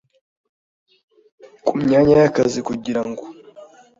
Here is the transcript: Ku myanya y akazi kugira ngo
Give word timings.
Ku 1.65 1.73
myanya 1.83 2.13
y 2.19 2.23
akazi 2.27 2.59
kugira 2.67 3.01
ngo 3.09 3.23